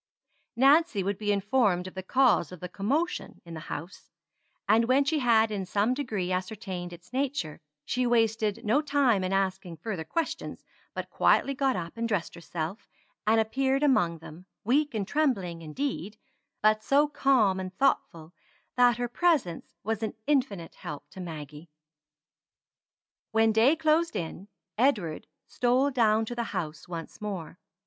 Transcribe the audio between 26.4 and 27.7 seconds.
house once more.